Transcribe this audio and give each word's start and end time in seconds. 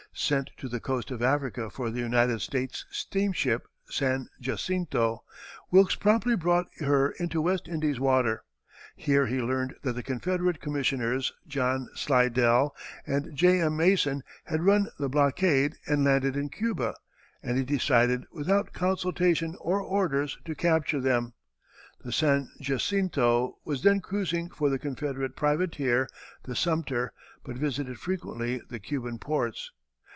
Sent 0.13 0.49
to 0.57 0.67
the 0.67 0.81
coast 0.81 1.09
of 1.09 1.21
Africa 1.23 1.69
for 1.69 1.89
the 1.89 2.01
United 2.01 2.41
States 2.41 2.85
steamship 2.91 3.65
San 3.85 4.27
Jacinto, 4.41 5.23
Wilkes 5.71 5.95
promptly 5.95 6.35
brought 6.35 6.67
her 6.79 7.11
into 7.11 7.41
West 7.41 7.69
Indies 7.69 7.97
waters. 7.97 8.41
Here 8.97 9.27
he 9.27 9.39
learned 9.41 9.75
that 9.83 9.93
the 9.93 10.03
Confederate 10.03 10.59
Commissioners, 10.59 11.31
John 11.47 11.87
Slidell 11.95 12.75
and 13.07 13.33
J. 13.33 13.61
M. 13.61 13.77
Mason, 13.77 14.21
had 14.43 14.63
run 14.65 14.89
the 14.99 15.07
blockade 15.07 15.75
and 15.87 16.03
landed 16.03 16.35
in 16.35 16.49
Cuba, 16.49 16.93
and 17.41 17.57
he 17.57 17.63
decided, 17.63 18.25
without 18.33 18.73
consultation 18.73 19.55
or 19.61 19.79
orders, 19.81 20.37
to 20.43 20.55
capture 20.55 20.99
them. 20.99 21.35
The 22.03 22.11
San 22.11 22.51
Jacinto 22.59 23.59
was 23.63 23.83
then 23.83 24.01
cruising 24.01 24.49
for 24.49 24.69
the 24.69 24.77
Confederate 24.77 25.37
privateer, 25.37 26.09
the 26.43 26.53
Sumter, 26.55 27.13
but 27.45 27.55
visited 27.55 27.97
frequently 27.97 28.61
the 28.69 28.77
Cuban 28.81 29.17
ports. 29.17 29.71